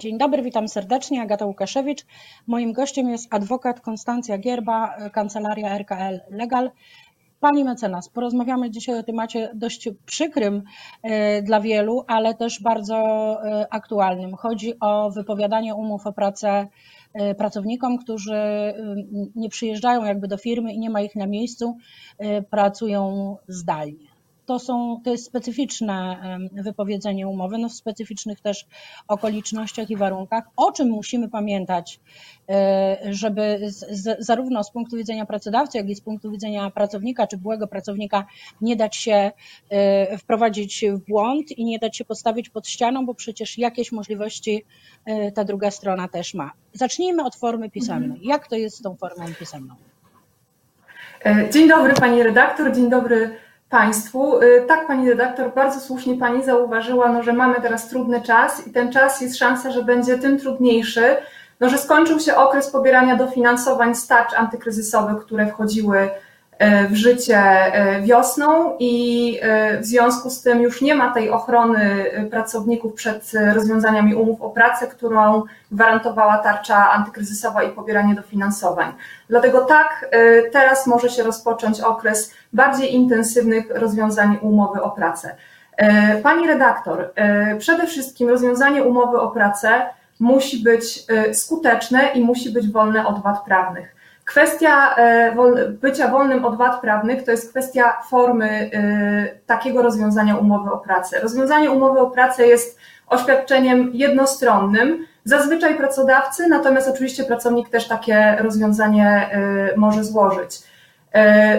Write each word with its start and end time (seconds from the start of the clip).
Dzień 0.00 0.18
dobry, 0.18 0.42
witam 0.42 0.68
serdecznie. 0.68 1.22
Agata 1.22 1.46
Łukaszewicz. 1.46 2.06
Moim 2.46 2.72
gościem 2.72 3.08
jest 3.08 3.34
adwokat 3.34 3.80
Konstancja 3.80 4.38
Gierba, 4.38 5.10
kancelaria 5.12 5.78
RKL 5.78 6.20
Legal. 6.30 6.70
Pani 7.40 7.64
mecenas, 7.64 8.08
porozmawiamy 8.08 8.70
dzisiaj 8.70 8.98
o 8.98 9.02
temacie 9.02 9.50
dość 9.54 9.88
przykrym 10.06 10.62
e, 11.02 11.42
dla 11.42 11.60
wielu, 11.60 12.04
ale 12.06 12.34
też 12.34 12.62
bardzo 12.62 12.96
e, 12.96 13.66
aktualnym. 13.70 14.34
Chodzi 14.34 14.80
o 14.80 15.10
wypowiadanie 15.10 15.74
umów 15.74 16.06
o 16.06 16.12
pracę 16.12 16.66
e, 17.14 17.34
pracownikom, 17.34 17.98
którzy 17.98 18.34
nie 19.34 19.48
przyjeżdżają 19.48 20.04
jakby 20.04 20.28
do 20.28 20.36
firmy 20.36 20.72
i 20.72 20.78
nie 20.78 20.90
ma 20.90 21.00
ich 21.00 21.16
na 21.16 21.26
miejscu, 21.26 21.76
pracują 22.50 23.36
zdalnie 23.48 24.09
to, 24.50 24.58
są, 24.58 25.00
to 25.04 25.10
jest 25.10 25.24
specyficzne 25.24 26.16
wypowiedzenie 26.52 27.28
umowy, 27.28 27.58
no 27.58 27.68
w 27.68 27.72
specyficznych 27.72 28.40
też 28.40 28.66
okolicznościach 29.08 29.90
i 29.90 29.96
warunkach. 29.96 30.44
O 30.56 30.72
czym 30.72 30.88
musimy 30.88 31.28
pamiętać, 31.28 32.00
e, 32.48 32.98
żeby 33.10 33.58
z, 33.62 34.16
zarówno 34.18 34.64
z 34.64 34.70
punktu 34.70 34.96
widzenia 34.96 35.26
pracodawcy, 35.26 35.78
jak 35.78 35.88
i 35.88 35.94
z 35.94 36.00
punktu 36.00 36.30
widzenia 36.30 36.70
pracownika 36.70 37.26
czy 37.26 37.36
byłego 37.36 37.66
pracownika 37.66 38.26
nie 38.60 38.76
dać 38.76 38.96
się 38.96 39.30
e, 39.68 40.18
wprowadzić 40.18 40.84
w 40.92 40.98
błąd 41.08 41.50
i 41.50 41.64
nie 41.64 41.78
dać 41.78 41.96
się 41.96 42.04
postawić 42.04 42.48
pod 42.48 42.68
ścianą, 42.68 43.06
bo 43.06 43.14
przecież 43.14 43.58
jakieś 43.58 43.92
możliwości 43.92 44.64
e, 45.04 45.32
ta 45.32 45.44
druga 45.44 45.70
strona 45.70 46.08
też 46.08 46.34
ma. 46.34 46.52
Zacznijmy 46.72 47.24
od 47.24 47.36
formy 47.36 47.70
pisemnej. 47.70 48.10
Mhm. 48.10 48.28
Jak 48.28 48.48
to 48.48 48.56
jest 48.56 48.76
z 48.76 48.82
tą 48.82 48.96
formą 48.96 49.24
pisemną? 49.38 49.74
Dzień 51.52 51.68
dobry 51.68 51.94
Pani 51.94 52.22
redaktor, 52.22 52.74
dzień 52.76 52.90
dobry 52.90 53.49
Państwu. 53.70 54.42
Y, 54.42 54.64
tak, 54.68 54.86
Pani 54.86 55.10
redaktor, 55.10 55.54
bardzo 55.54 55.80
słusznie 55.80 56.14
Pani 56.14 56.44
zauważyła, 56.44 57.12
no, 57.12 57.22
że 57.22 57.32
mamy 57.32 57.54
teraz 57.62 57.88
trudny 57.88 58.22
czas 58.22 58.66
i 58.66 58.72
ten 58.72 58.92
czas 58.92 59.20
jest 59.20 59.38
szansa, 59.38 59.70
że 59.70 59.82
będzie 59.82 60.18
tym 60.18 60.38
trudniejszy, 60.38 61.16
no, 61.60 61.68
że 61.68 61.78
skończył 61.78 62.20
się 62.20 62.36
okres 62.36 62.70
pobierania 62.70 63.16
dofinansowań 63.16 63.94
z 63.94 64.06
tarcz 64.06 64.34
antykryzysowych, 64.34 65.24
które 65.24 65.46
wchodziły 65.46 66.10
w 66.90 66.94
życie 66.94 67.38
e, 67.38 68.00
wiosną 68.02 68.76
i 68.78 69.38
e, 69.42 69.80
w 69.80 69.84
związku 69.84 70.30
z 70.30 70.42
tym 70.42 70.60
już 70.60 70.82
nie 70.82 70.94
ma 70.94 71.14
tej 71.14 71.30
ochrony 71.30 72.10
pracowników 72.30 72.94
przed 72.94 73.32
rozwiązaniami 73.54 74.14
umów 74.14 74.42
o 74.42 74.50
pracę, 74.50 74.86
którą 74.86 75.42
gwarantowała 75.72 76.38
tarcza 76.38 76.90
antykryzysowa 76.90 77.62
i 77.62 77.70
pobieranie 77.70 78.14
dofinansowań. 78.14 78.92
Dlatego 79.28 79.60
tak, 79.60 80.10
teraz 80.52 80.86
może 80.86 81.08
się 81.08 81.22
rozpocząć 81.22 81.80
okres 81.80 82.32
bardziej 82.52 82.94
intensywnych 82.94 83.70
rozwiązań 83.70 84.38
umowy 84.40 84.82
o 84.82 84.90
pracę. 84.90 85.36
Pani 86.22 86.46
redaktor, 86.46 87.12
przede 87.58 87.86
wszystkim 87.86 88.28
rozwiązanie 88.28 88.84
umowy 88.84 89.20
o 89.20 89.28
pracę 89.28 89.68
musi 90.20 90.62
być 90.62 91.06
skuteczne 91.32 92.10
i 92.14 92.20
musi 92.20 92.50
być 92.50 92.72
wolne 92.72 93.06
od 93.06 93.22
wad 93.22 93.44
prawnych. 93.44 93.99
Kwestia 94.30 94.94
e, 94.96 95.34
bycia 95.68 96.08
wolnym 96.08 96.44
od 96.44 96.56
wad 96.56 96.80
prawnych 96.80 97.24
to 97.24 97.30
jest 97.30 97.50
kwestia 97.50 98.02
formy 98.10 98.70
e, 98.72 99.28
takiego 99.46 99.82
rozwiązania 99.82 100.36
umowy 100.36 100.70
o 100.70 100.78
pracę. 100.78 101.20
Rozwiązanie 101.20 101.70
umowy 101.70 102.00
o 102.00 102.10
pracę 102.10 102.46
jest 102.46 102.78
oświadczeniem 103.06 103.90
jednostronnym, 103.92 105.06
zazwyczaj 105.24 105.74
pracodawcy, 105.76 106.48
natomiast 106.48 106.88
oczywiście 106.88 107.24
pracownik 107.24 107.68
też 107.68 107.88
takie 107.88 108.36
rozwiązanie 108.40 109.30
e, 109.32 109.76
może 109.76 110.04
złożyć. 110.04 110.69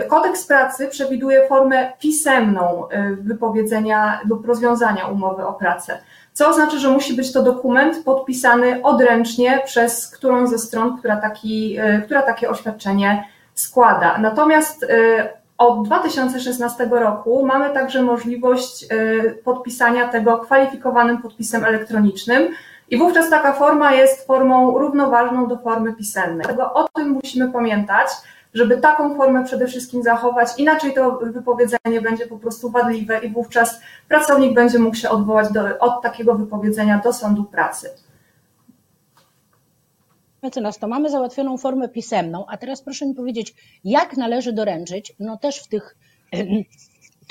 Kodeks 0.08 0.48
pracy 0.48 0.88
przewiduje 0.88 1.48
formę 1.48 1.94
pisemną 2.00 2.88
wypowiedzenia 3.22 4.20
lub 4.30 4.46
rozwiązania 4.46 5.08
umowy 5.08 5.46
o 5.46 5.54
pracę 5.54 5.98
co 6.34 6.50
oznacza, 6.50 6.78
że 6.78 6.90
musi 6.90 7.14
być 7.14 7.34
to 7.34 7.44
dokument 7.44 8.04
podpisany 8.06 8.84
odręcznie 8.84 9.62
przez 9.66 10.08
którąś 10.08 10.50
ze 10.50 10.60
stron, 10.60 10.98
która, 10.98 11.18
taki, 11.18 11.78
e, 11.80 12.02
która 12.02 12.22
takie 12.22 12.50
oświadczenie 12.50 13.28
składa. 13.54 14.18
Natomiast 14.18 14.84
e, 14.84 14.88
od 15.58 15.86
2016 15.86 16.90
roku 16.92 17.46
mamy 17.46 17.74
także 17.74 18.02
możliwość 18.02 18.84
e, 18.84 18.88
podpisania 19.44 20.08
tego 20.08 20.38
kwalifikowanym 20.38 21.22
podpisem 21.22 21.66
elektronicznym 21.66 22.48
i 22.90 22.98
wówczas 22.98 23.30
taka 23.30 23.54
forma 23.54 23.94
jest 23.94 24.28
formą 24.28 24.80
równoważną 24.80 25.48
do 25.48 25.58
formy 25.58 25.94
pisemnej. 25.94 26.46
Dlatego 26.46 26.74
o 26.74 26.88
tym 26.88 27.10
musimy 27.10 27.52
pamiętać 27.52 28.08
żeby 28.54 28.78
taką 28.78 29.16
formę 29.16 29.46
przede 29.46 29.68
wszystkim 29.68 30.04
zachować, 30.04 30.50
inaczej 30.58 30.94
to 30.94 31.20
wypowiedzenie 31.22 32.02
będzie 32.02 32.28
po 32.28 32.38
prostu 32.38 32.70
wadliwe 32.70 33.20
i 33.20 33.30
wówczas 33.30 33.82
pracownik 34.08 34.54
będzie 34.54 34.80
mógł 34.80 34.96
się 34.96 35.10
odwołać 35.10 35.52
do, 35.52 35.80
od 35.80 36.02
takiego 36.02 36.36
wypowiedzenia 36.36 37.02
do 37.04 37.14
sądu 37.14 37.44
pracy. 37.44 37.90
Mecenas, 40.44 40.80
to 40.80 40.88
mamy 40.88 41.10
załatwioną 41.10 41.58
formę 41.58 41.90
pisemną, 41.90 42.46
a 42.48 42.58
teraz 42.58 42.82
proszę 42.82 43.06
mi 43.06 43.14
powiedzieć, 43.14 43.56
jak 43.84 44.18
należy 44.18 44.54
doręczyć, 44.54 45.14
no 45.20 45.38
też 45.38 45.60
w 45.64 45.68
tych 45.68 45.96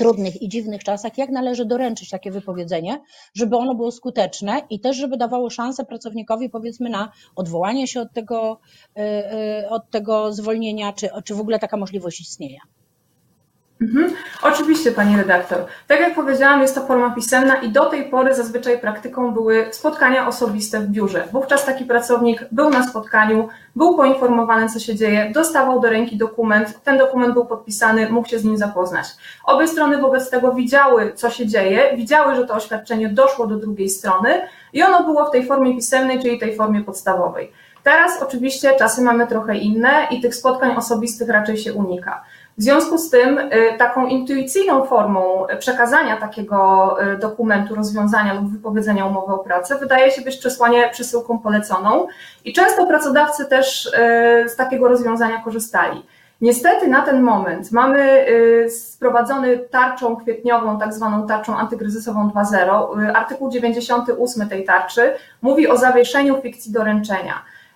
trudnych 0.01 0.43
i 0.43 0.49
dziwnych 0.49 0.85
czasach, 0.85 1.19
jak 1.19 1.31
należy 1.31 1.65
doręczyć 1.65 2.11
takie 2.11 2.31
wypowiedzenie, 2.31 3.01
żeby 3.35 3.57
ono 3.57 3.75
było 3.75 3.93
skuteczne 3.93 4.63
i 4.71 4.81
też, 4.81 4.97
żeby 4.97 5.17
dawało 5.17 5.51
szansę 5.51 5.85
pracownikowi, 5.85 6.51
powiedzmy, 6.51 6.91
na 6.91 7.13
odwołanie 7.37 7.89
się 7.89 8.01
od 8.01 8.13
tego, 8.13 8.61
y, 8.99 9.03
y, 9.03 9.69
od 9.69 9.91
tego 9.91 10.33
zwolnienia, 10.33 10.93
czy, 10.93 11.09
czy 11.25 11.35
w 11.35 11.41
ogóle 11.41 11.59
taka 11.59 11.77
możliwość 11.77 12.21
istnieje. 12.21 12.59
Mhm. 13.81 14.13
Oczywiście, 14.43 14.93
pani 14.93 15.17
redaktor. 15.17 15.59
Tak 15.87 16.01
jak 16.01 16.15
powiedziałam, 16.15 16.63
jest 16.63 16.75
to 16.75 16.87
forma 16.87 17.11
pisemna 17.11 17.55
i 17.55 17.69
do 17.69 17.87
tej 17.87 18.11
pory 18.11 18.35
zazwyczaj 18.35 18.81
praktyką 18.81 19.33
były 19.33 19.67
spotkania 19.71 20.29
osobiste 20.29 20.81
w 20.81 20.87
biurze. 20.87 21.25
Wówczas 21.33 21.65
taki 21.65 21.85
pracownik 21.85 22.45
był 22.53 22.71
na 22.71 22.89
spotkaniu, 22.89 23.49
był 23.77 23.97
poinformowany, 23.97 24.69
co 24.69 24.79
się 24.79 24.95
dzieje, 24.95 25.31
dostawał 25.35 25.81
do 25.81 25.91
ręki 25.91 26.17
dokument, 26.17 26.83
ten 26.85 26.99
dokument 26.99 27.35
był 27.35 27.45
podpisany, 27.45 28.09
mógł 28.11 28.29
się 28.29 28.39
z 28.39 28.45
nim 28.45 28.57
zapoznać. 28.57 29.07
Obie 29.45 29.69
strony 29.69 29.99
wobec 29.99 30.31
tego 30.31 30.53
widziały, 30.53 31.13
co 31.15 31.31
się 31.31 31.47
dzieje, 31.47 31.97
widziały, 31.97 32.35
że 32.35 32.47
to 32.47 32.55
oświadczenie 32.55 33.09
doszło 33.09 33.47
do 33.47 33.57
drugiej 33.57 33.89
strony 33.89 34.43
i 34.73 34.83
ono 34.83 35.05
było 35.05 35.25
w 35.25 35.31
tej 35.31 35.47
formie 35.47 35.75
pisemnej, 35.75 36.23
czyli 36.23 36.39
tej 36.39 36.57
formie 36.57 36.85
podstawowej. 36.85 37.53
Teraz 37.83 38.23
oczywiście 38.23 38.77
czasy 38.79 39.03
mamy 39.03 39.27
trochę 39.27 39.57
inne 39.57 40.07
i 40.11 40.21
tych 40.21 40.35
spotkań 40.35 40.77
osobistych 40.77 41.29
raczej 41.29 41.57
się 41.57 41.75
unika. 41.75 42.23
W 42.61 42.63
związku 42.63 42.99
z 42.99 43.11
tym 43.11 43.39
y, 43.39 43.51
taką 43.79 44.07
intuicyjną 44.07 44.85
formą 44.85 45.47
przekazania 45.59 46.17
takiego 46.17 46.97
y, 47.03 47.19
dokumentu, 47.19 47.75
rozwiązania 47.75 48.35
lub 48.35 48.53
wypowiedzenia 48.53 49.07
umowy 49.07 49.33
o 49.33 49.39
pracę 49.39 49.79
wydaje 49.79 50.11
się 50.11 50.23
być 50.23 50.37
przesłanie 50.37 50.89
przesyłką 50.93 51.39
poleconą 51.39 52.07
i 52.45 52.53
często 52.53 52.87
pracodawcy 52.87 53.47
też 53.47 53.87
y, 53.87 53.91
z 54.49 54.57
takiego 54.57 54.89
rozwiązania 54.89 55.43
korzystali. 55.43 56.07
Niestety 56.41 56.89
na 56.89 57.03
ten 57.03 57.23
moment 57.23 57.73
mamy 57.73 58.27
sprowadzony 58.69 59.59
tarczą 59.59 60.17
kwietniową, 60.17 60.79
tak 60.79 60.95
zwaną 60.95 61.27
tarczą 61.27 61.57
antykryzysową 61.57 62.29
2.0. 62.29 63.11
Artykuł 63.15 63.51
98 63.51 64.49
tej 64.49 64.65
tarczy 64.65 65.15
mówi 65.43 65.69
o 65.69 65.77
zawieszeniu 65.77 66.41
fikcji 66.43 66.73
doręczenia. 66.73 67.35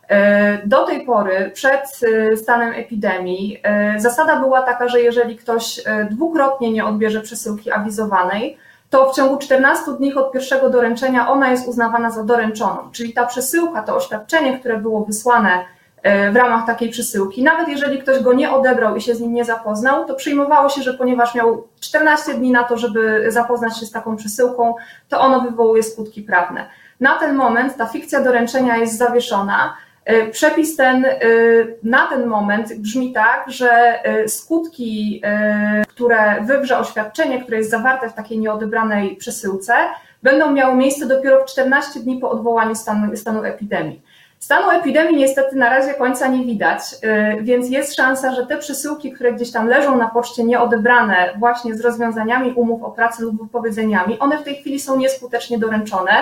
E, 0.08 0.66
do 0.66 0.86
tej 0.86 1.06
pory, 1.06 1.50
przed 1.54 2.00
e, 2.32 2.36
stanem 2.36 2.72
epidemii, 2.72 3.60
e, 3.62 4.00
zasada 4.00 4.40
była 4.40 4.62
taka, 4.62 4.88
że 4.88 5.00
jeżeli 5.00 5.36
ktoś 5.36 5.80
dwukrotnie 6.10 6.72
nie 6.72 6.84
odbierze 6.84 7.20
przesyłki 7.20 7.72
awizowanej, 7.72 8.58
to 8.90 9.12
w 9.12 9.16
ciągu 9.16 9.36
14 9.36 9.92
dni 9.92 10.14
od 10.14 10.32
pierwszego 10.32 10.70
doręczenia 10.70 11.28
ona 11.28 11.50
jest 11.50 11.68
uznawana 11.68 12.10
za 12.10 12.24
doręczoną. 12.24 12.90
Czyli 12.92 13.12
ta 13.12 13.26
przesyłka, 13.26 13.82
to 13.82 13.96
oświadczenie, 13.96 14.58
które 14.58 14.78
było 14.78 15.04
wysłane 15.04 15.64
w 16.32 16.36
ramach 16.36 16.66
takiej 16.66 16.90
przesyłki, 16.90 17.42
nawet 17.42 17.68
jeżeli 17.68 17.98
ktoś 17.98 18.22
go 18.22 18.32
nie 18.32 18.50
odebrał 18.50 18.96
i 18.96 19.00
się 19.00 19.14
z 19.14 19.20
nim 19.20 19.34
nie 19.34 19.44
zapoznał, 19.44 20.04
to 20.04 20.14
przyjmowało 20.14 20.68
się, 20.68 20.82
że 20.82 20.94
ponieważ 20.94 21.34
miał 21.34 21.66
14 21.80 22.34
dni 22.34 22.50
na 22.50 22.64
to, 22.64 22.76
żeby 22.76 23.24
zapoznać 23.28 23.78
się 23.78 23.86
z 23.86 23.90
taką 23.90 24.16
przesyłką, 24.16 24.74
to 25.08 25.20
ono 25.20 25.40
wywołuje 25.40 25.82
skutki 25.82 26.22
prawne. 26.22 26.66
Na 27.00 27.18
ten 27.18 27.34
moment 27.34 27.76
ta 27.76 27.86
fikcja 27.86 28.20
doręczenia 28.20 28.76
jest 28.76 28.98
zawieszona, 28.98 29.76
przepis 30.30 30.76
ten 30.76 31.04
e, 31.04 31.18
na 31.82 32.06
ten 32.06 32.26
moment 32.26 32.74
brzmi 32.78 33.12
tak, 33.12 33.44
że 33.50 33.70
e, 34.04 34.28
skutki, 34.28 35.22
które 35.88 36.42
wywrze 36.42 36.78
oświadczenie, 36.78 37.42
które 37.42 37.56
jest 37.56 37.70
zawarte 37.70 38.10
w 38.10 38.14
takiej 38.14 38.38
nieodebranej 38.38 39.16
przesyłce, 39.16 39.74
będą 40.22 40.52
miały 40.52 40.76
miejsce 40.76 41.06
dopiero 41.06 41.42
w 41.42 41.50
14 41.50 42.00
dni 42.00 42.18
po 42.18 42.30
odwołaniu 42.30 42.74
stanu, 42.74 43.16
stanu 43.16 43.44
epidemii. 43.44 44.02
Stanu 44.38 44.70
epidemii 44.70 45.16
niestety 45.16 45.56
na 45.56 45.70
razie 45.70 45.94
końca 45.94 46.28
nie 46.28 46.44
widać, 46.44 46.80
więc 47.40 47.70
jest 47.70 47.96
szansa, 47.96 48.34
że 48.34 48.46
te 48.46 48.56
przesyłki, 48.56 49.12
które 49.12 49.32
gdzieś 49.32 49.52
tam 49.52 49.68
leżą 49.68 49.96
na 49.96 50.08
poczcie 50.08 50.44
nieodebrane 50.44 51.34
właśnie 51.38 51.74
z 51.74 51.80
rozwiązaniami 51.80 52.52
umów 52.52 52.82
o 52.82 52.90
pracę 52.90 53.22
lub 53.22 53.42
wypowiedzeniami, 53.42 54.18
one 54.18 54.38
w 54.38 54.42
tej 54.42 54.56
chwili 54.56 54.80
są 54.80 54.96
nieskutecznie 54.96 55.58
doręczone 55.58 56.12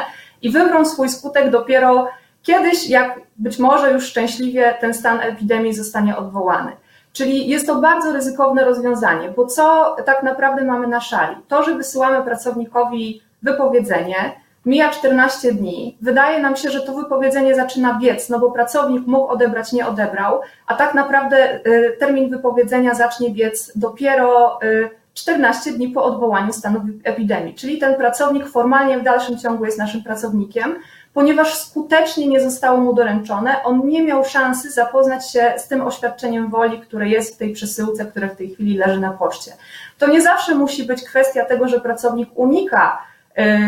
i 0.43 0.51
wywrą 0.51 0.85
swój 0.85 1.09
skutek 1.09 1.51
dopiero 1.51 2.09
Kiedyś, 2.43 2.89
jak 2.91 3.21
być 3.37 3.59
może 3.59 3.93
już 3.93 4.05
szczęśliwie 4.05 4.75
ten 4.81 4.95
stan 4.95 5.21
epidemii 5.21 5.75
zostanie 5.75 6.17
odwołany. 6.17 6.73
Czyli 7.13 7.49
jest 7.49 7.67
to 7.67 7.75
bardzo 7.75 8.13
ryzykowne 8.13 8.65
rozwiązanie, 8.65 9.31
bo 9.37 9.47
co 9.47 9.97
tak 10.07 10.23
naprawdę 10.23 10.65
mamy 10.65 10.87
na 10.87 11.01
szali? 11.01 11.37
To, 11.49 11.63
że 11.63 11.75
wysyłamy 11.75 12.25
pracownikowi 12.25 13.23
wypowiedzenie, 13.43 14.17
mija 14.67 14.91
14 14.91 15.53
dni, 15.53 15.97
wydaje 16.01 16.41
nam 16.41 16.57
się, 16.57 16.71
że 16.71 16.81
to 16.81 16.95
wypowiedzenie 16.95 17.55
zaczyna 17.55 17.99
biec, 18.03 18.29
no 18.29 18.39
bo 18.39 18.51
pracownik 18.51 19.07
mógł 19.07 19.27
odebrać, 19.27 19.73
nie 19.73 19.87
odebrał, 19.87 20.41
a 20.67 20.75
tak 20.75 20.95
naprawdę 20.95 21.61
y, 21.67 21.97
termin 22.01 22.31
wypowiedzenia 22.31 22.95
zacznie 22.95 23.31
biec 23.31 23.73
dopiero 23.77 24.59
14 25.15 25.73
dni 25.73 25.89
po 25.89 26.05
odwołaniu 26.05 26.53
stanu 26.53 26.81
epidemii. 27.05 27.55
Czyli 27.55 27.79
ten 27.79 27.95
pracownik 27.95 28.49
formalnie 28.49 28.99
w 28.99 29.03
dalszym 29.03 29.39
ciągu 29.39 29.65
jest 29.65 29.79
naszym 29.79 30.03
pracownikiem, 30.03 30.75
ponieważ 31.15 31.59
skutecznie 31.59 32.27
nie 32.27 32.41
zostało 32.41 32.81
mu 32.81 32.95
doręczone, 32.95 33.63
on 33.65 33.89
nie 33.89 34.03
miał 34.03 34.25
szansy 34.25 34.71
zapoznać 34.71 35.31
się 35.31 35.55
z 35.57 35.69
tym 35.69 35.81
oświadczeniem 35.81 36.51
woli, 36.51 36.81
które 36.81 37.09
jest 37.09 37.35
w 37.35 37.39
tej 37.39 37.53
przesyłce, 37.53 38.05
które 38.05 38.29
w 38.29 38.37
tej 38.37 38.51
chwili 38.51 38.77
leży 38.77 39.01
na 39.01 39.11
poczcie. 39.11 39.53
To 39.99 40.07
nie 40.07 40.23
zawsze 40.23 40.55
musi 40.55 40.85
być 40.85 41.05
kwestia 41.05 41.45
tego, 41.45 41.69
że 41.69 41.81
pracownik 41.81 42.29
unika 42.35 43.03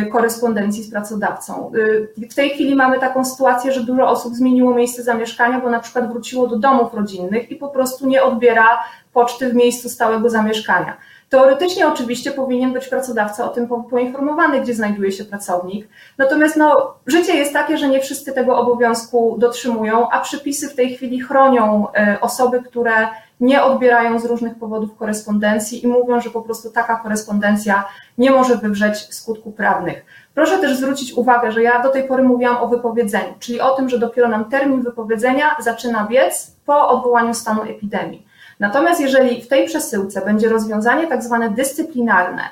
y, 0.04 0.06
korespondencji 0.06 0.82
z 0.82 0.90
pracodawcą. 0.90 1.72
Y, 1.74 2.28
w 2.30 2.34
tej 2.34 2.50
chwili 2.50 2.74
mamy 2.74 2.98
taką 2.98 3.24
sytuację, 3.24 3.72
że 3.72 3.80
dużo 3.80 4.08
osób 4.08 4.34
zmieniło 4.34 4.74
miejsce 4.74 5.02
zamieszkania, 5.02 5.60
bo 5.60 5.70
na 5.70 5.80
przykład 5.80 6.12
wróciło 6.12 6.46
do 6.46 6.56
domów 6.56 6.94
rodzinnych 6.94 7.50
i 7.50 7.56
po 7.56 7.68
prostu 7.68 8.06
nie 8.06 8.22
odbiera 8.22 8.84
poczty 9.12 9.50
w 9.50 9.54
miejscu 9.54 9.88
stałego 9.88 10.30
zamieszkania. 10.30 10.96
Teoretycznie 11.28 11.88
oczywiście 11.88 12.30
powinien 12.30 12.72
być 12.72 12.88
pracodawca 12.88 13.44
o 13.44 13.48
tym 13.48 13.68
poinformowany, 13.90 14.60
gdzie 14.60 14.74
znajduje 14.74 15.12
się 15.12 15.24
pracownik. 15.24 15.88
Natomiast 16.18 16.56
no, 16.56 16.94
życie 17.06 17.36
jest 17.36 17.52
takie, 17.52 17.78
że 17.78 17.88
nie 17.88 18.00
wszyscy 18.00 18.32
tego 18.32 18.58
obowiązku 18.58 19.36
dotrzymują, 19.38 20.10
a 20.10 20.20
przepisy 20.20 20.68
w 20.68 20.74
tej 20.74 20.96
chwili 20.96 21.20
chronią 21.20 21.86
e, 21.92 22.18
osoby, 22.20 22.62
które 22.62 23.08
nie 23.40 23.62
odbierają 23.62 24.18
z 24.18 24.24
różnych 24.24 24.58
powodów 24.58 24.96
korespondencji 24.96 25.84
i 25.84 25.88
mówią, 25.88 26.20
że 26.20 26.30
po 26.30 26.42
prostu 26.42 26.70
taka 26.70 26.96
korespondencja 26.96 27.84
nie 28.18 28.30
może 28.30 28.56
wywrzeć 28.56 29.14
skutków 29.14 29.54
prawnych. 29.54 30.04
Proszę 30.34 30.58
też 30.58 30.76
zwrócić 30.76 31.12
uwagę, 31.12 31.52
że 31.52 31.62
ja 31.62 31.82
do 31.82 31.88
tej 31.88 32.08
pory 32.08 32.22
mówiłam 32.22 32.56
o 32.56 32.68
wypowiedzeniu, 32.68 33.34
czyli 33.38 33.60
o 33.60 33.70
tym, 33.70 33.88
że 33.88 33.98
dopiero 33.98 34.28
nam 34.28 34.44
termin 34.44 34.82
wypowiedzenia 34.82 35.56
zaczyna 35.60 36.06
biec 36.10 36.56
po 36.66 36.88
odwołaniu 36.88 37.34
stanu 37.34 37.62
epidemii. 37.62 38.23
Natomiast 38.60 39.00
jeżeli 39.00 39.42
w 39.42 39.48
tej 39.48 39.66
przesyłce 39.66 40.24
będzie 40.24 40.48
rozwiązanie 40.48 41.06
tak 41.06 41.22
zwane 41.22 41.50
dyscyplinarne, 41.50 42.42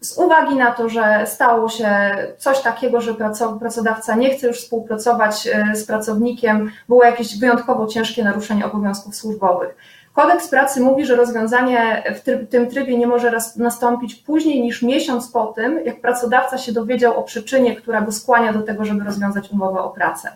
z 0.00 0.18
uwagi 0.18 0.56
na 0.56 0.72
to, 0.72 0.88
że 0.88 1.22
stało 1.26 1.68
się 1.68 1.90
coś 2.38 2.60
takiego, 2.60 3.00
że 3.00 3.14
pracodawca 3.60 4.14
nie 4.14 4.30
chce 4.30 4.46
już 4.46 4.56
współpracować 4.56 5.46
e, 5.46 5.76
z 5.76 5.84
pracownikiem, 5.84 6.70
było 6.88 7.04
jakieś 7.04 7.38
wyjątkowo 7.38 7.86
ciężkie 7.86 8.24
naruszenie 8.24 8.66
obowiązków 8.66 9.16
służbowych. 9.16 9.76
Kodeks 10.12 10.48
pracy 10.48 10.80
mówi, 10.80 11.06
że 11.06 11.16
rozwiązanie 11.16 12.02
w 12.16 12.48
tym 12.48 12.70
trybie 12.70 12.98
nie 12.98 13.06
może 13.06 13.32
nastąpić 13.56 14.14
później 14.14 14.62
niż 14.62 14.82
miesiąc 14.82 15.28
po 15.28 15.46
tym, 15.46 15.80
jak 15.84 16.00
pracodawca 16.00 16.58
się 16.58 16.72
dowiedział 16.72 17.18
o 17.18 17.22
przyczynie, 17.22 17.76
która 17.76 18.00
go 18.00 18.12
skłania 18.12 18.52
do 18.52 18.62
tego, 18.62 18.84
żeby 18.84 19.04
rozwiązać 19.04 19.50
umowę 19.50 19.80
o 19.80 19.90
pracę. 19.90 20.32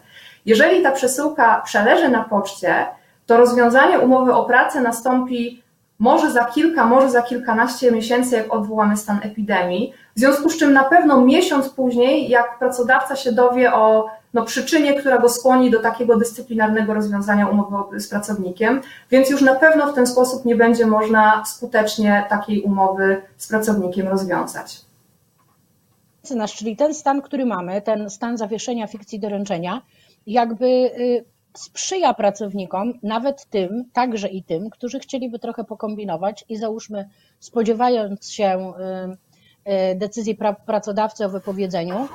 Jeżeli 0.46 0.82
ta 0.82 0.90
przesyłka 0.90 1.62
przeleży 1.64 2.08
na 2.08 2.24
poczcie, 2.24 2.86
to 3.26 3.36
rozwiązanie 3.36 3.98
umowy 3.98 4.34
o 4.34 4.44
pracę 4.44 4.80
nastąpi 4.80 5.62
może 5.98 6.32
za 6.32 6.44
kilka, 6.44 6.84
może 6.86 7.10
za 7.10 7.22
kilkanaście 7.22 7.92
miesięcy, 7.92 8.36
jak 8.36 8.54
odwołamy 8.54 8.96
stan 8.96 9.18
epidemii, 9.22 9.92
w 10.16 10.18
związku 10.18 10.50
z 10.50 10.56
czym 10.56 10.72
na 10.72 10.84
pewno 10.84 11.20
miesiąc 11.20 11.68
później, 11.68 12.28
jak 12.28 12.58
pracodawca 12.58 13.16
się 13.16 13.32
dowie 13.32 13.74
o 13.74 14.10
no, 14.34 14.44
przyczynie, 14.44 14.94
która 14.94 15.18
go 15.18 15.28
skłoni 15.28 15.70
do 15.70 15.80
takiego 15.80 16.16
dyscyplinarnego 16.16 16.94
rozwiązania 16.94 17.48
umowy 17.48 18.00
z 18.00 18.08
pracownikiem, 18.08 18.80
więc 19.10 19.30
już 19.30 19.42
na 19.42 19.54
pewno 19.54 19.92
w 19.92 19.94
ten 19.94 20.06
sposób 20.06 20.44
nie 20.44 20.56
będzie 20.56 20.86
można 20.86 21.44
skutecznie 21.44 22.26
takiej 22.28 22.62
umowy 22.62 23.22
z 23.36 23.48
pracownikiem 23.48 24.08
rozwiązać. 24.08 24.80
Czyli 26.56 26.76
ten 26.76 26.94
stan, 26.94 27.22
który 27.22 27.46
mamy, 27.46 27.82
ten 27.82 28.10
stan 28.10 28.38
zawieszenia 28.38 28.86
fikcji 28.86 29.20
doręczenia, 29.20 29.82
jakby 30.26 30.66
y, 30.66 31.24
sprzyja 31.56 32.14
pracownikom, 32.14 32.92
nawet 33.02 33.46
tym, 33.46 33.84
także 33.92 34.28
i 34.28 34.42
tym, 34.42 34.70
którzy 34.70 34.98
chcieliby 35.00 35.38
trochę 35.38 35.64
pokombinować 35.64 36.44
i 36.48 36.56
załóżmy, 36.56 37.08
spodziewając 37.40 38.30
się 38.30 38.72
y, 39.66 39.72
y, 39.72 39.94
decyzji 39.94 40.38
pracodawcy 40.66 41.24
o 41.24 41.28
wypowiedzeniu, 41.28 42.08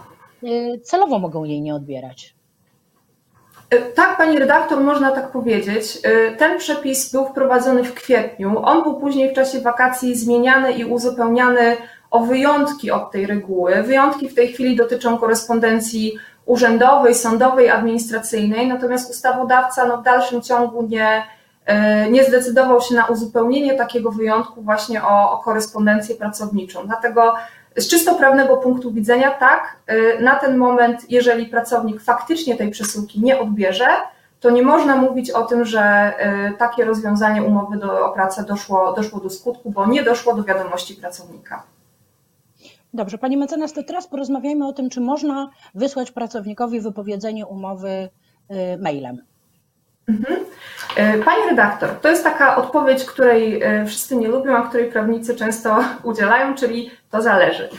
y, 0.43 0.79
celowo 0.83 1.19
mogą 1.19 1.43
jej 1.43 1.61
nie 1.61 1.75
odbierać. 1.75 2.35
Tak, 3.95 4.17
pani 4.17 4.39
redaktor, 4.39 4.79
można 4.79 5.11
tak 5.11 5.31
powiedzieć. 5.31 6.01
Ten 6.37 6.57
przepis 6.57 7.11
był 7.11 7.25
wprowadzony 7.25 7.83
w 7.83 7.93
kwietniu. 7.93 8.65
On 8.65 8.83
był 8.83 8.99
później 8.99 9.31
w 9.31 9.33
czasie 9.33 9.61
wakacji 9.61 10.15
zmieniany 10.15 10.71
i 10.71 10.85
uzupełniany 10.85 11.77
o 12.11 12.19
wyjątki 12.19 12.91
od 12.91 13.11
tej 13.11 13.25
reguły. 13.25 13.83
Wyjątki 13.83 14.29
w 14.29 14.35
tej 14.35 14.47
chwili 14.47 14.75
dotyczą 14.75 15.17
korespondencji 15.17 16.17
urzędowej, 16.49 17.15
sądowej, 17.15 17.69
administracyjnej, 17.69 18.67
natomiast 18.67 19.11
ustawodawca 19.11 19.85
no, 19.85 19.97
w 19.97 20.03
dalszym 20.03 20.41
ciągu 20.41 20.83
nie, 20.83 21.23
e, 21.65 22.11
nie 22.11 22.23
zdecydował 22.23 22.81
się 22.81 22.95
na 22.95 23.05
uzupełnienie 23.05 23.73
takiego 23.73 24.11
wyjątku 24.11 24.61
właśnie 24.61 25.03
o, 25.03 25.31
o 25.31 25.37
korespondencję 25.37 26.15
pracowniczą. 26.15 26.87
Dlatego 26.87 27.35
z 27.75 27.87
czysto 27.87 28.15
prawnego 28.15 28.57
punktu 28.57 28.91
widzenia, 28.91 29.31
tak, 29.31 29.75
e, 29.87 30.21
na 30.21 30.35
ten 30.35 30.57
moment, 30.57 31.11
jeżeli 31.11 31.45
pracownik 31.45 32.01
faktycznie 32.01 32.55
tej 32.55 32.69
przesyłki 32.71 33.21
nie 33.21 33.39
odbierze, 33.39 33.87
to 34.39 34.49
nie 34.49 34.63
można 34.63 34.95
mówić 34.95 35.31
o 35.31 35.43
tym, 35.43 35.65
że 35.65 35.81
e, 35.81 36.53
takie 36.57 36.85
rozwiązanie 36.85 37.43
umowy 37.43 37.77
do, 37.77 38.05
o 38.05 38.11
pracę 38.11 38.43
doszło, 38.43 38.93
doszło 38.93 39.19
do 39.19 39.29
skutku, 39.29 39.71
bo 39.71 39.87
nie 39.87 40.03
doszło 40.03 40.33
do 40.33 40.43
wiadomości 40.43 40.95
pracownika. 40.95 41.63
Dobrze, 42.93 43.17
Pani 43.17 43.37
mecenas, 43.37 43.73
to 43.73 43.83
teraz 43.83 44.07
porozmawiajmy 44.07 44.67
o 44.67 44.73
tym, 44.73 44.89
czy 44.89 45.01
można 45.01 45.49
wysłać 45.75 46.11
pracownikowi 46.11 46.81
wypowiedzenie 46.81 47.45
umowy 47.45 47.89
y, 47.89 48.77
mailem. 48.81 49.17
Mhm. 50.07 50.35
Y, 50.35 51.23
pani 51.23 51.49
redaktor, 51.49 51.89
to 51.89 52.09
jest 52.09 52.23
taka 52.23 52.55
odpowiedź, 52.55 53.05
której 53.05 53.63
y, 53.63 53.85
wszyscy 53.85 54.15
nie 54.15 54.27
lubią, 54.27 54.55
a 54.55 54.67
której 54.67 54.91
prawnicy 54.91 55.35
często 55.35 55.83
udzielają, 56.03 56.55
czyli 56.55 56.91
to 57.11 57.21
zależy. 57.21 57.69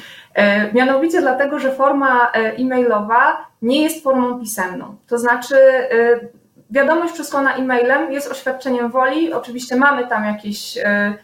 Mianowicie 0.74 1.20
dlatego, 1.20 1.58
że 1.58 1.72
forma 1.72 2.30
e-mailowa 2.32 3.46
nie 3.62 3.82
jest 3.82 4.02
formą 4.02 4.40
pisemną. 4.40 4.96
To 5.06 5.18
znaczy, 5.18 5.56
wiadomość 6.70 7.12
przesłana 7.14 7.54
e-mailem 7.54 8.12
jest 8.12 8.30
oświadczeniem 8.30 8.90
woli. 8.90 9.32
Oczywiście 9.32 9.76
mamy 9.76 10.06
tam 10.06 10.24
jakieś, 10.24 10.78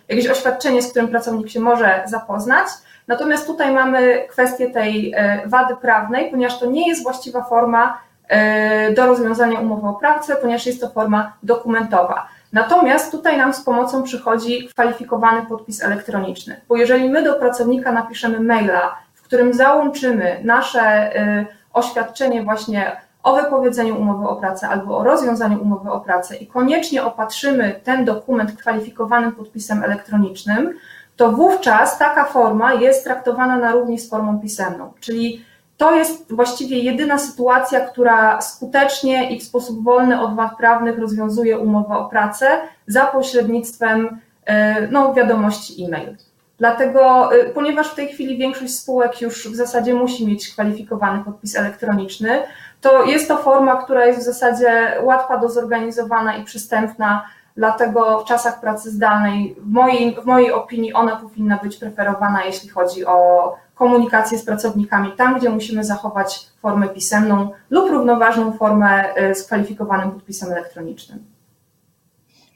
jakieś 0.09 0.27
oświadczenie, 0.29 0.83
z 0.83 0.91
którym 0.91 1.09
pracownik 1.09 1.49
się 1.49 1.61
może 1.61 2.03
zapoznać, 2.07 2.67
Natomiast 3.09 3.47
tutaj 3.47 3.73
mamy 3.73 4.27
kwestię 4.29 4.71
tej 4.71 5.13
e, 5.17 5.43
wady 5.47 5.77
prawnej, 5.77 6.31
ponieważ 6.31 6.59
to 6.59 6.67
nie 6.67 6.89
jest 6.89 7.03
właściwa 7.03 7.43
forma 7.43 7.99
e, 8.29 8.93
do 8.95 9.07
rozwiązania 9.07 9.61
umowy 9.61 9.89
o 9.89 9.95
pracę, 9.95 10.37
ponieważ 10.37 10.67
jest 10.67 10.81
to 10.81 10.89
forma 10.89 11.33
dokumentowa. 11.43 12.29
Natomiast 12.53 13.13
tutaj 13.13 13.39
nam 13.39 13.55
z 13.55 13.61
pomocą 13.61 14.03
przychodzi 14.03 14.69
kwalifikowany 14.69 15.47
podpis 15.47 15.83
elektroniczny, 15.83 16.61
bo 16.69 16.77
jeżeli 16.77 17.09
my 17.09 17.23
do 17.23 17.35
pracownika 17.35 17.93
napiszemy 17.93 18.41
maila, 18.41 18.97
w 19.15 19.23
którym 19.23 19.55
załączymy 19.55 20.41
nasze 20.45 20.81
e, 20.81 21.47
oświadczenie 21.73 22.43
właśnie 22.43 22.97
o 23.23 23.37
wypowiedzeniu 23.37 24.01
umowy 24.01 24.29
o 24.29 24.37
pracę 24.37 24.69
albo 24.69 24.99
o 24.99 25.05
rozwiązaniu 25.05 25.63
umowy 25.63 25.91
o 25.91 26.01
pracę 26.01 26.37
i 26.37 26.47
koniecznie 26.47 27.05
opatrzymy 27.05 27.81
ten 27.85 28.05
dokument 28.05 28.57
kwalifikowanym 28.57 29.33
podpisem 29.33 29.85
elektronicznym, 29.85 30.75
to 31.17 31.33
wówczas 31.33 31.99
taka 31.99 32.25
forma 32.25 32.75
jest 32.75 33.05
traktowana 33.05 33.57
na 33.57 33.73
równi 33.73 33.99
z 33.99 34.11
formą 34.11 34.41
pisemną. 34.41 34.93
Czyli 35.01 35.45
to 35.77 35.95
jest 35.95 36.35
właściwie 36.35 36.79
jedyna 36.79 37.19
sytuacja, 37.19 37.81
która 37.81 38.41
skutecznie 38.41 39.31
i 39.31 39.41
w 39.41 39.45
sposób 39.45 39.85
wolny 39.85 40.21
od 40.21 40.37
wad 40.37 40.57
prawnych 40.57 40.99
rozwiązuje 40.99 41.59
umowę 41.59 41.95
o 41.95 42.09
pracę 42.09 42.47
za 42.87 43.07
pośrednictwem 43.07 44.21
e, 44.45 44.89
no, 44.89 45.15
wiadomości 45.15 45.85
e-mail. 45.85 46.17
Dlatego, 46.59 47.35
e, 47.35 47.45
ponieważ 47.45 47.89
w 47.89 47.95
tej 47.95 48.09
chwili 48.09 48.39
większość 48.39 48.75
spółek 48.75 49.21
już 49.21 49.49
w 49.49 49.55
zasadzie 49.55 49.95
musi 49.95 50.27
mieć 50.27 50.49
kwalifikowany 50.49 51.25
podpis 51.25 51.57
elektroniczny, 51.57 52.43
to 52.81 53.05
jest 53.05 53.29
to 53.29 53.37
forma, 53.37 53.83
która 53.83 54.07
jest 54.07 54.21
w 54.21 54.23
zasadzie 54.23 54.93
łatwa 55.03 55.39
do 55.39 55.49
zorganizowania 55.49 56.37
i 56.37 56.45
przystępna 56.45 57.27
Dlatego 57.57 58.21
w 58.21 58.25
czasach 58.25 58.61
pracy 58.61 58.91
zdalnej, 58.91 59.57
w 59.59 59.67
mojej, 59.67 60.15
w 60.15 60.25
mojej 60.25 60.53
opinii, 60.53 60.93
ona 60.93 61.17
powinna 61.17 61.59
być 61.63 61.77
preferowana, 61.77 62.45
jeśli 62.45 62.69
chodzi 62.69 63.07
o 63.07 63.55
komunikację 63.75 64.39
z 64.39 64.45
pracownikami, 64.45 65.13
tam 65.13 65.39
gdzie 65.39 65.51
musimy 65.51 65.85
zachować 65.85 66.47
formę 66.63 66.89
pisemną 66.89 67.51
lub 67.71 67.91
równoważną 67.91 68.53
formę 68.53 69.17
y, 69.31 69.35
z 69.35 69.47
kwalifikowanym 69.47 70.11
podpisem 70.11 70.53
elektronicznym. 70.53 71.25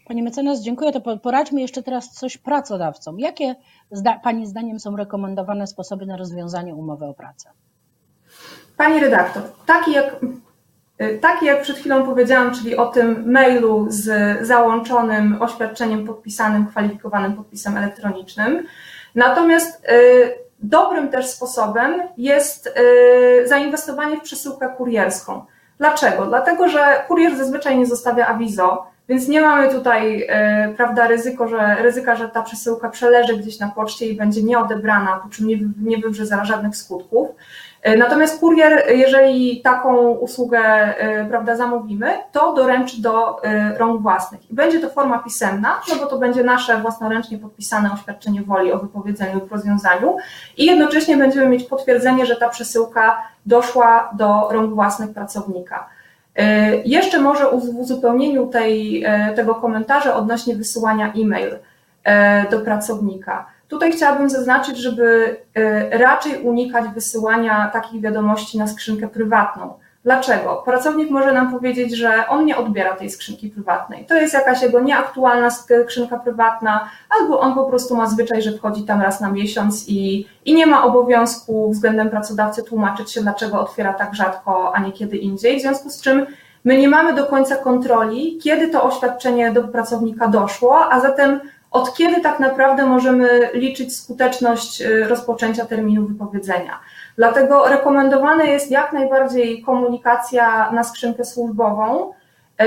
Pani 0.06 0.22
mecenas, 0.22 0.60
dziękuję. 0.60 0.92
To 0.92 1.18
poradźmy 1.18 1.60
jeszcze 1.60 1.82
teraz 1.82 2.10
coś 2.10 2.38
pracodawcom. 2.38 3.18
Jakie 3.18 3.54
Pani 4.22 4.46
zdaniem 4.46 4.80
są 4.80 4.96
rekomendowane 4.96 5.66
sposoby 5.66 6.06
na 6.06 6.16
rozwiązanie 6.16 6.74
umowy 6.74 7.04
o 7.06 7.14
pracę? 7.14 7.50
Pani 8.76 9.00
redaktor, 9.00 9.42
taki 9.66 9.92
jak 9.92 10.16
Y, 10.22 10.49
taki 11.20 11.46
jak 11.46 11.62
przed 11.62 11.76
chwilą 11.76 12.02
powiedziałam, 12.02 12.54
czyli 12.54 12.76
o 12.76 12.86
tym 12.86 13.32
mailu 13.32 13.86
z 13.88 14.38
załączonym 14.46 15.42
oświadczeniem 15.42 16.06
podpisanym, 16.06 16.66
kwalifikowanym 16.66 17.32
podpisem 17.32 17.76
elektronicznym. 17.76 18.66
Natomiast 19.14 19.84
y, 19.84 20.34
dobrym 20.58 21.08
też 21.08 21.26
sposobem 21.26 22.02
jest 22.16 22.74
zainwestowanie 23.44 24.16
w 24.16 24.22
przesyłkę 24.22 24.68
kurierską. 24.76 25.44
Dlaczego? 25.78 26.26
Dlatego, 26.26 26.68
że 26.68 27.04
kurier 27.08 27.36
zazwyczaj 27.36 27.78
nie 27.78 27.86
zostawia 27.86 28.26
awizo, 28.26 28.89
więc 29.10 29.28
nie 29.28 29.40
mamy 29.40 29.70
tutaj 29.70 30.26
prawda, 30.76 31.06
ryzyko, 31.06 31.48
że, 31.48 31.76
ryzyka, 31.82 32.16
że 32.16 32.28
ta 32.28 32.42
przesyłka 32.42 32.88
przeleży 32.88 33.36
gdzieś 33.36 33.58
na 33.58 33.68
poczcie 33.68 34.06
i 34.06 34.16
będzie 34.16 34.42
nieodebrana, 34.42 35.20
po 35.22 35.28
czym 35.28 35.46
nie, 35.46 35.58
nie 35.82 35.98
wywrze 35.98 36.24
żadnych 36.44 36.76
skutków. 36.76 37.28
E, 37.82 37.96
natomiast 37.96 38.40
kurier, 38.40 38.84
jeżeli 38.94 39.62
taką 39.62 40.08
usługę 40.10 40.58
e, 40.58 41.24
prawda, 41.24 41.56
zamówimy, 41.56 42.18
to 42.32 42.52
doręczy 42.52 43.02
do 43.02 43.40
rąk 43.78 44.02
własnych. 44.02 44.50
I 44.50 44.54
będzie 44.54 44.80
to 44.80 44.88
forma 44.88 45.18
pisemna, 45.18 45.80
no 45.88 45.96
bo 45.96 46.06
to 46.06 46.18
będzie 46.18 46.44
nasze 46.44 46.80
własnoręcznie 46.80 47.38
podpisane 47.38 47.92
oświadczenie 47.92 48.42
woli 48.42 48.72
o 48.72 48.78
wypowiedzeniu 48.78 49.34
lub 49.34 49.52
rozwiązaniu 49.52 50.16
i 50.56 50.66
jednocześnie 50.66 51.16
będziemy 51.16 51.48
mieć 51.48 51.64
potwierdzenie, 51.64 52.26
że 52.26 52.36
ta 52.36 52.48
przesyłka 52.48 53.22
doszła 53.46 54.10
do 54.16 54.48
rąk 54.50 54.74
własnych 54.74 55.10
pracownika. 55.10 55.88
Jeszcze 56.84 57.20
może 57.20 57.44
w 57.44 57.78
uzupełnieniu 57.78 58.46
tej, 58.46 59.04
tego 59.36 59.54
komentarza 59.54 60.14
odnośnie 60.16 60.56
wysyłania 60.56 61.12
e-mail 61.12 61.56
do 62.50 62.60
pracownika. 62.60 63.46
Tutaj 63.70 63.92
chciałabym 63.92 64.30
zaznaczyć, 64.30 64.78
żeby 64.78 65.36
e, 65.54 65.98
raczej 65.98 66.42
unikać 66.42 66.84
wysyłania 66.94 67.70
takich 67.72 68.00
wiadomości 68.00 68.58
na 68.58 68.66
skrzynkę 68.66 69.08
prywatną. 69.08 69.74
Dlaczego? 70.04 70.62
Pracownik 70.64 71.10
może 71.10 71.32
nam 71.32 71.52
powiedzieć, 71.52 71.96
że 71.96 72.28
on 72.28 72.44
nie 72.44 72.56
odbiera 72.56 72.96
tej 72.96 73.10
skrzynki 73.10 73.50
prywatnej. 73.50 74.06
To 74.06 74.14
jest 74.14 74.34
jakaś 74.34 74.62
jego 74.62 74.80
nieaktualna 74.80 75.50
skrzynka 75.50 76.18
prywatna, 76.18 76.90
albo 77.20 77.40
on 77.40 77.54
po 77.54 77.64
prostu 77.64 77.96
ma 77.96 78.06
zwyczaj, 78.06 78.42
że 78.42 78.52
wchodzi 78.52 78.82
tam 78.82 79.00
raz 79.00 79.20
na 79.20 79.32
miesiąc 79.32 79.88
i, 79.88 80.26
i 80.44 80.54
nie 80.54 80.66
ma 80.66 80.84
obowiązku 80.84 81.70
względem 81.70 82.10
pracodawcy 82.10 82.62
tłumaczyć 82.62 83.12
się, 83.12 83.20
dlaczego 83.20 83.60
otwiera 83.60 83.92
tak 83.92 84.14
rzadko, 84.14 84.72
a 84.74 84.80
nie 84.80 84.92
kiedy 84.92 85.16
indziej. 85.16 85.58
W 85.58 85.62
związku 85.62 85.90
z 85.90 86.00
czym 86.00 86.26
my 86.64 86.76
nie 86.76 86.88
mamy 86.88 87.14
do 87.14 87.26
końca 87.26 87.56
kontroli, 87.56 88.38
kiedy 88.38 88.68
to 88.68 88.82
oświadczenie 88.82 89.52
do 89.52 89.62
pracownika 89.62 90.28
doszło, 90.28 90.92
a 90.92 91.00
zatem 91.00 91.40
od 91.70 91.94
kiedy 91.94 92.20
tak 92.20 92.40
naprawdę 92.40 92.86
możemy 92.86 93.50
liczyć 93.54 93.96
skuteczność 93.96 94.82
y, 94.82 95.08
rozpoczęcia 95.08 95.66
terminu 95.66 96.06
wypowiedzenia. 96.06 96.80
Dlatego 97.16 97.68
rekomendowane 97.68 98.46
jest 98.46 98.70
jak 98.70 98.92
najbardziej 98.92 99.62
komunikacja 99.62 100.72
na 100.72 100.84
skrzynkę 100.84 101.24
służbową 101.24 102.10
y, 102.10 102.64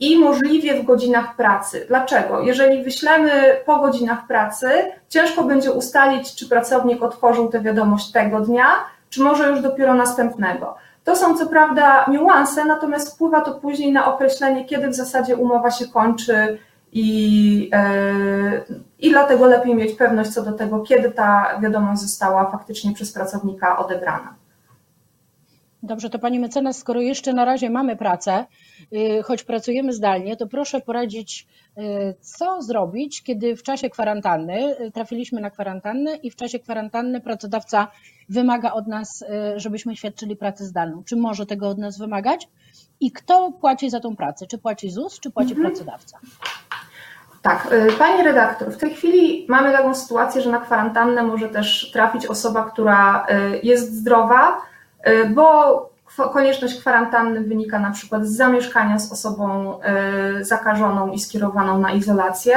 i 0.00 0.18
możliwie 0.18 0.74
w 0.74 0.84
godzinach 0.84 1.36
pracy. 1.36 1.84
Dlaczego? 1.88 2.40
Jeżeli 2.40 2.84
wyślemy 2.84 3.30
po 3.66 3.78
godzinach 3.78 4.26
pracy, 4.26 4.70
ciężko 5.08 5.44
będzie 5.44 5.72
ustalić, 5.72 6.34
czy 6.34 6.48
pracownik 6.48 7.02
otworzył 7.02 7.48
tę 7.48 7.60
wiadomość 7.60 8.12
tego 8.12 8.40
dnia, 8.40 8.66
czy 9.10 9.22
może 9.22 9.48
już 9.48 9.60
dopiero 9.60 9.94
następnego. 9.94 10.74
To 11.04 11.16
są 11.16 11.38
co 11.38 11.46
prawda 11.46 12.06
niuanse, 12.08 12.64
natomiast 12.64 13.14
wpływa 13.14 13.40
to 13.40 13.54
później 13.54 13.92
na 13.92 14.14
określenie, 14.14 14.64
kiedy 14.64 14.88
w 14.88 14.94
zasadzie 14.94 15.36
umowa 15.36 15.70
się 15.70 15.88
kończy 15.88 16.58
i, 16.92 17.70
e, 17.72 18.62
I 18.98 19.10
dlatego 19.10 19.46
lepiej 19.46 19.74
mieć 19.74 19.92
pewność 19.92 20.30
co 20.30 20.42
do 20.42 20.52
tego, 20.52 20.80
kiedy 20.80 21.10
ta 21.10 21.60
wiadomość 21.62 22.00
została 22.00 22.50
faktycznie 22.50 22.92
przez 22.92 23.12
pracownika 23.12 23.78
odebrana. 23.78 24.34
Dobrze, 25.82 26.10
to 26.10 26.18
Pani 26.18 26.40
mecenas, 26.40 26.78
skoro 26.78 27.00
jeszcze 27.00 27.32
na 27.32 27.44
razie 27.44 27.70
mamy 27.70 27.96
pracę, 27.96 28.46
y, 28.92 29.22
choć 29.22 29.42
pracujemy 29.42 29.92
zdalnie, 29.92 30.36
to 30.36 30.46
proszę 30.46 30.80
poradzić, 30.80 31.46
y, 31.78 32.14
co 32.20 32.62
zrobić, 32.62 33.22
kiedy 33.22 33.56
w 33.56 33.62
czasie 33.62 33.90
kwarantanny 33.90 34.80
y, 34.80 34.90
trafiliśmy 34.90 35.40
na 35.40 35.50
kwarantannę 35.50 36.16
i 36.16 36.30
w 36.30 36.36
czasie 36.36 36.58
kwarantanny 36.58 37.20
pracodawca 37.20 37.88
wymaga 38.28 38.72
od 38.72 38.86
nas, 38.86 39.24
żebyśmy 39.56 39.96
świadczyli 39.96 40.36
pracę 40.36 40.64
zdalną. 40.64 41.04
Czy 41.04 41.16
może 41.16 41.46
tego 41.46 41.68
od 41.68 41.78
nas 41.78 41.98
wymagać? 41.98 42.48
I 43.00 43.12
kto 43.12 43.52
płaci 43.52 43.90
za 43.90 44.00
tą 44.00 44.16
pracę? 44.16 44.46
Czy 44.46 44.58
płaci 44.58 44.90
ZUS, 44.90 45.20
czy 45.20 45.30
płaci 45.30 45.52
mhm. 45.52 45.68
pracodawca? 45.68 46.18
Tak, 47.42 47.68
y, 47.72 47.92
pani 47.92 48.22
redaktor, 48.22 48.68
w 48.72 48.76
tej 48.76 48.94
chwili 48.94 49.46
mamy 49.48 49.72
taką 49.72 49.94
sytuację, 49.94 50.42
że 50.42 50.50
na 50.50 50.58
kwarantannę 50.58 51.22
może 51.22 51.48
też 51.48 51.90
trafić 51.92 52.26
osoba, 52.26 52.70
która 52.72 53.26
y, 53.26 53.60
jest 53.62 53.94
zdrowa, 53.94 54.62
y, 55.08 55.26
bo 55.28 55.90
konieczność 56.32 56.80
kwarantanny 56.80 57.40
wynika 57.40 57.78
na 57.78 57.90
przykład 57.90 58.26
z 58.26 58.36
zamieszkania 58.36 58.98
z 58.98 59.12
osobą 59.12 59.78
zakażoną 60.40 61.10
i 61.12 61.18
skierowaną 61.18 61.78
na 61.78 61.92
izolację, 61.92 62.56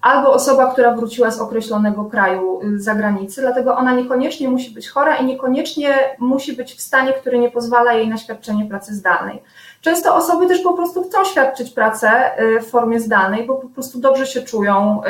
albo 0.00 0.32
osoba, 0.32 0.72
która 0.72 0.94
wróciła 0.94 1.30
z 1.30 1.40
określonego 1.40 2.04
kraju 2.04 2.60
zagranicy, 2.76 3.40
dlatego 3.40 3.76
ona 3.76 3.92
niekoniecznie 3.92 4.48
musi 4.48 4.70
być 4.70 4.88
chora 4.88 5.16
i 5.16 5.24
niekoniecznie 5.24 5.94
musi 6.18 6.52
być 6.52 6.74
w 6.74 6.80
stanie, 6.80 7.12
który 7.12 7.38
nie 7.38 7.50
pozwala 7.50 7.92
jej 7.92 8.08
na 8.08 8.16
świadczenie 8.16 8.66
pracy 8.66 8.94
zdalnej. 8.94 9.42
Często 9.80 10.16
osoby 10.16 10.46
też 10.46 10.60
po 10.60 10.72
prostu 10.72 11.02
chcą 11.02 11.24
świadczyć 11.24 11.70
pracę 11.70 12.30
y, 12.40 12.60
w 12.60 12.70
formie 12.70 13.00
zdalnej, 13.00 13.46
bo 13.46 13.54
po 13.54 13.68
prostu 13.68 13.98
dobrze 13.98 14.26
się 14.26 14.42
czują, 14.42 15.00
y, 15.04 15.08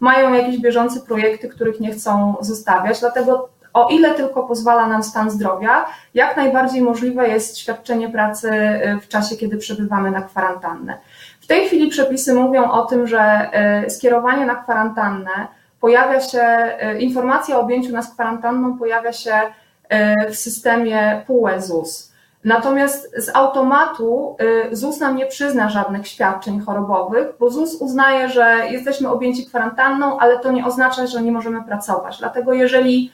mają 0.00 0.32
jakieś 0.32 0.58
bieżące 0.58 1.00
projekty, 1.00 1.48
których 1.48 1.80
nie 1.80 1.90
chcą 1.90 2.34
zostawiać, 2.40 3.00
dlatego 3.00 3.48
o 3.72 3.88
ile 3.88 4.14
tylko 4.14 4.42
pozwala 4.42 4.86
nam 4.86 5.02
stan 5.02 5.30
zdrowia, 5.30 5.86
jak 6.14 6.36
najbardziej 6.36 6.82
możliwe 6.82 7.28
jest 7.28 7.58
świadczenie 7.58 8.08
pracy 8.08 8.50
y, 8.50 9.00
w 9.00 9.08
czasie, 9.08 9.36
kiedy 9.36 9.56
przebywamy 9.56 10.10
na 10.10 10.22
kwarantannę. 10.22 10.98
W 11.40 11.46
tej 11.46 11.66
chwili 11.66 11.90
przepisy 11.90 12.34
mówią 12.34 12.70
o 12.70 12.84
tym, 12.84 13.06
że 13.06 13.50
skierowanie 13.88 14.46
na 14.46 14.54
kwarantannę 14.54 15.30
pojawia 15.80 16.20
się, 16.20 16.72
informacja 16.98 17.56
o 17.56 17.60
objęciu 17.60 17.92
nas 17.92 18.14
kwarantanną 18.14 18.78
pojawia 18.78 19.12
się 19.12 19.32
w 20.30 20.36
systemie 20.36 21.22
PUE 21.26 21.60
ZUS. 21.60 22.09
Natomiast 22.44 23.16
z 23.16 23.36
automatu 23.36 24.36
y, 24.72 24.76
ZUS 24.76 25.00
nam 25.00 25.16
nie 25.16 25.26
przyzna 25.26 25.68
żadnych 25.68 26.08
świadczeń 26.08 26.60
chorobowych, 26.60 27.28
bo 27.40 27.50
ZUS 27.50 27.74
uznaje, 27.74 28.28
że 28.28 28.56
jesteśmy 28.70 29.08
objęci 29.08 29.46
kwarantanną, 29.46 30.18
ale 30.18 30.38
to 30.38 30.52
nie 30.52 30.66
oznacza, 30.66 31.06
że 31.06 31.22
nie 31.22 31.32
możemy 31.32 31.64
pracować. 31.64 32.18
Dlatego 32.18 32.52
jeżeli 32.52 33.12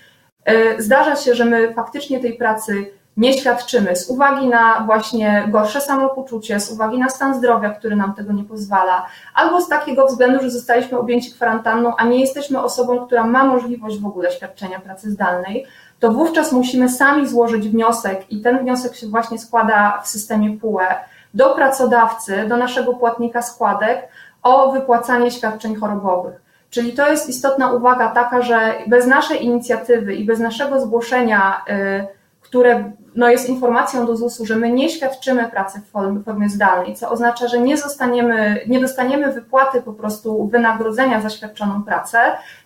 y, 0.48 0.82
zdarza 0.82 1.16
się, 1.16 1.34
że 1.34 1.44
my 1.44 1.74
faktycznie 1.74 2.20
tej 2.20 2.34
pracy 2.34 2.92
nie 3.16 3.32
świadczymy 3.32 3.96
z 3.96 4.10
uwagi 4.10 4.48
na 4.48 4.82
właśnie 4.86 5.48
gorsze 5.48 5.80
samopoczucie, 5.80 6.60
z 6.60 6.70
uwagi 6.70 6.98
na 6.98 7.08
stan 7.08 7.34
zdrowia, 7.34 7.70
który 7.70 7.96
nam 7.96 8.14
tego 8.14 8.32
nie 8.32 8.44
pozwala, 8.44 9.06
albo 9.34 9.60
z 9.60 9.68
takiego 9.68 10.06
względu, 10.06 10.42
że 10.42 10.50
zostaliśmy 10.50 10.98
objęci 10.98 11.32
kwarantanną, 11.32 11.96
a 11.96 12.04
nie 12.04 12.20
jesteśmy 12.20 12.62
osobą, 12.62 13.06
która 13.06 13.24
ma 13.24 13.44
możliwość 13.44 14.00
w 14.00 14.06
ogóle 14.06 14.32
świadczenia 14.32 14.80
pracy 14.80 15.10
zdalnej, 15.10 15.66
to 16.00 16.12
wówczas 16.12 16.52
musimy 16.52 16.88
sami 16.88 17.28
złożyć 17.28 17.68
wniosek 17.68 18.32
i 18.32 18.40
ten 18.40 18.58
wniosek 18.58 18.96
się 18.96 19.06
właśnie 19.06 19.38
składa 19.38 20.00
w 20.04 20.08
systemie 20.08 20.58
PUE 20.58 20.86
do 21.34 21.54
pracodawcy, 21.54 22.44
do 22.48 22.56
naszego 22.56 22.94
płatnika 22.94 23.42
składek 23.42 24.08
o 24.42 24.72
wypłacanie 24.72 25.30
świadczeń 25.30 25.76
chorobowych. 25.76 26.46
Czyli 26.70 26.92
to 26.92 27.10
jest 27.10 27.28
istotna 27.28 27.72
uwaga 27.72 28.08
taka, 28.08 28.42
że 28.42 28.74
bez 28.86 29.06
naszej 29.06 29.44
inicjatywy 29.44 30.14
i 30.14 30.24
bez 30.24 30.40
naszego 30.40 30.80
zgłoszenia, 30.80 31.64
y, 31.68 32.06
które 32.40 32.92
no 33.14 33.28
jest 33.28 33.48
informacją 33.48 34.06
do 34.06 34.16
ZUS-u, 34.16 34.46
że 34.46 34.56
my 34.56 34.72
nie 34.72 34.88
świadczymy 34.88 35.48
pracy 35.48 35.80
w 35.80 35.90
formie, 36.24 36.48
zdalnej, 36.48 36.94
co 36.94 37.10
oznacza, 37.10 37.48
że 37.48 37.60
nie, 37.60 37.76
zostaniemy, 37.76 38.60
nie 38.68 38.80
dostaniemy 38.80 39.32
wypłaty 39.32 39.82
po 39.82 39.92
prostu 39.92 40.46
wynagrodzenia 40.46 41.20
za 41.20 41.30
świadczoną 41.30 41.82
pracę, 41.82 42.18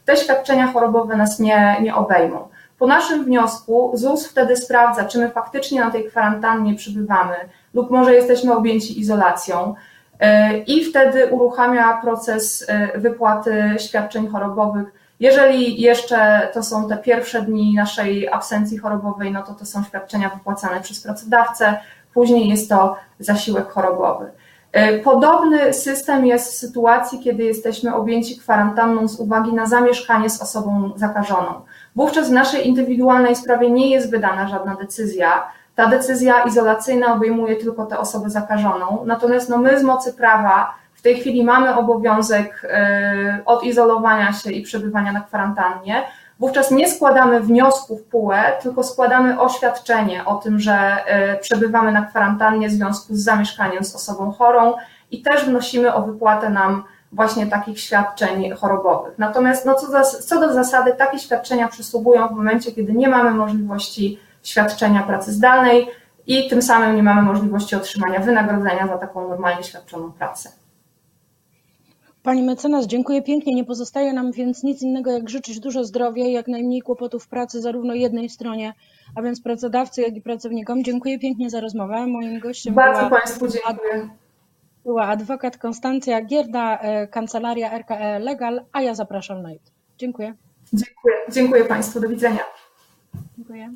te 0.04 0.16
świadczenia 0.16 0.66
chorobowe 0.66 1.16
nas 1.16 1.38
nie, 1.38 1.76
nie 1.82 1.94
obejmą. 1.94 2.49
Po 2.80 2.87
naszym 2.87 3.25
wniosku 3.25 3.90
ZUS 3.94 4.26
wtedy 4.26 4.56
sprawdza, 4.56 5.04
czy 5.04 5.18
my 5.18 5.30
faktycznie 5.30 5.80
na 5.80 5.90
tej 5.90 6.04
kwarantannie 6.04 6.75
przybywamy 6.75 7.34
lub 7.75 7.90
może 7.90 8.14
jesteśmy 8.14 8.52
objęci 8.52 9.00
izolacją 9.00 9.75
e, 10.20 10.58
i 10.58 10.84
wtedy 10.84 11.26
uruchamia 11.26 12.00
proces 12.02 12.64
e, 12.68 12.99
wypłaty 12.99 13.76
świadczeń 13.78 14.28
chorobowych. 14.28 14.87
Jeżeli 15.20 15.80
jeszcze 15.80 16.49
to 16.54 16.62
są 16.62 16.88
te 16.88 16.96
pierwsze 16.96 17.42
dni 17.42 17.75
naszej 17.75 18.28
absencji 18.28 18.78
chorobowej, 18.78 19.32
no 19.32 19.42
to 19.42 19.54
to 19.54 19.66
są 19.66 19.84
świadczenia 19.84 20.28
wypłacane 20.28 20.80
przez 20.80 21.00
pracodawcę, 21.00 21.78
później 22.14 22.49
jest 22.49 22.68
to 22.68 22.96
zasiłek 23.18 23.68
chorobowy. 23.68 24.30
E, 24.72 24.99
podobny 24.99 25.72
system 25.72 26.26
jest 26.26 26.52
w 26.52 26.56
sytuacji, 26.56 27.20
kiedy 27.20 27.44
jesteśmy 27.44 27.94
objęci 27.94 28.38
kwarantanną 28.38 29.08
z 29.08 29.20
uwagi 29.20 29.52
na 29.52 29.66
zamieszkanie 29.66 30.30
z 30.30 30.42
osobą 30.42 30.90
zakażoną. 30.96 31.60
Wówczas 31.97 32.28
w 32.28 32.32
naszej 32.32 32.68
indywidualnej 32.68 33.37
sprawie 33.37 33.70
nie 33.70 33.90
jest 33.90 34.11
wydana 34.11 34.49
żadna 34.49 34.75
decyzja. 34.75 35.42
Ta 35.75 35.87
decyzja 35.87 36.42
izolacyjna 36.42 37.14
obejmuje 37.14 37.56
tylko 37.56 37.87
tę 37.87 37.99
osobę 37.99 38.30
zakażoną, 38.30 39.02
natomiast 39.06 39.49
no 39.49 39.59
my 39.59 39.80
z 39.80 39.82
mocy 39.82 40.12
prawa 40.12 40.75
w 40.94 41.02
tej 41.02 41.20
chwili 41.20 41.44
mamy 41.44 41.76
obowiązek 41.76 42.66
e, 42.70 43.38
odizolowania 43.47 44.32
się 44.32 44.52
i 44.52 44.62
przebywania 44.62 45.12
na 45.12 45.20
kwarantannie. 45.20 46.02
Wówczas 46.40 46.70
nie 46.70 46.90
składamy 46.90 47.40
wniosku 47.40 47.97
w 47.97 48.02
PUE, 48.02 48.42
tylko 48.62 48.82
składamy 48.82 49.40
oświadczenie 49.40 50.25
o 50.25 50.35
tym, 50.35 50.61
że 50.61 50.75
e, 51.06 51.37
przebywamy 51.37 51.92
na 51.92 52.02
kwarantannie 52.02 52.68
w 52.68 52.73
związku 52.73 53.14
z 53.14 53.25
zamieszkaniem 53.25 53.85
z 53.85 53.94
osobą 53.94 54.32
chorą 54.32 54.75
i 55.11 55.23
też 55.23 55.44
wnosimy 55.44 55.94
o 55.94 56.02
wypłatę 56.02 56.50
nam 56.50 56.85
właśnie 57.12 57.46
takich 57.46 57.80
świadczeń 57.80 58.50
chorobowych. 58.50 59.18
Natomiast 59.18 59.66
no, 59.66 59.74
co, 59.74 59.92
do, 59.92 60.04
co 60.04 60.40
do 60.40 60.52
zasady, 60.52 60.94
takie 60.98 61.18
świadczenia 61.18 61.68
przysługują 61.68 62.28
w 62.28 62.32
momencie, 62.32 62.72
kiedy 62.72 62.92
nie 62.92 63.08
mamy 63.08 63.30
możliwości 63.30 64.18
świadczenia 64.42 65.02
pracy 65.02 65.32
zdalnej 65.32 65.86
i 66.26 66.48
tym 66.48 66.62
samym 66.62 66.96
nie 66.96 67.02
mamy 67.02 67.22
możliwości 67.22 67.76
otrzymania 67.76 68.20
wynagrodzenia 68.20 68.86
za 68.86 68.98
taką 68.98 69.28
normalnie 69.28 69.64
świadczoną 69.64 70.12
pracę. 70.12 70.50
Pani 72.22 72.42
mecenas, 72.42 72.86
dziękuję 72.86 73.22
pięknie. 73.22 73.54
Nie 73.54 73.64
pozostaje 73.64 74.12
nam 74.12 74.32
więc 74.32 74.62
nic 74.62 74.82
innego, 74.82 75.10
jak 75.10 75.30
życzyć 75.30 75.60
dużo 75.60 75.84
zdrowia 75.84 76.24
i 76.24 76.32
jak 76.32 76.48
najmniej 76.48 76.82
kłopotów 76.82 77.28
pracy 77.28 77.60
zarówno 77.60 77.94
jednej 77.94 78.28
stronie, 78.28 78.74
a 79.16 79.22
więc 79.22 79.42
pracodawcy, 79.42 80.02
jak 80.02 80.16
i 80.16 80.22
pracownikom. 80.22 80.84
Dziękuję 80.84 81.18
pięknie 81.18 81.50
za 81.50 81.60
rozmowę. 81.60 82.06
Moim 82.06 82.40
gościem 82.40 82.74
Bardzo 82.74 82.98
była, 82.98 83.20
Państwu 83.20 83.48
dziękuję. 83.48 84.08
Była 84.84 85.02
adwokat 85.02 85.58
Konstancja 85.58 86.25
Gierda, 86.25 86.78
e, 86.78 87.06
kancelaria 87.06 87.78
RKE 87.78 88.18
Legal, 88.18 88.64
a 88.72 88.82
ja 88.82 88.94
zapraszam 88.94 89.42
na 89.42 89.52
YouTube. 89.52 89.75
Dziękuję. 89.99 90.34
Dziękuję, 90.72 91.14
dziękuję 91.32 91.64
Państwu. 91.64 92.00
Do 92.00 92.08
widzenia. 92.08 92.44
Dziękuję. 93.37 93.70